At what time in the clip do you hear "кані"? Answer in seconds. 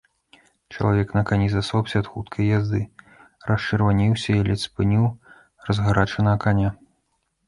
1.31-1.49